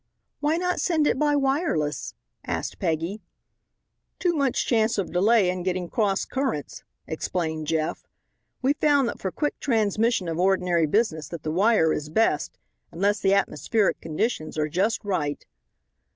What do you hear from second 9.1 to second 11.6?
for quick transmission of ordinary business, that the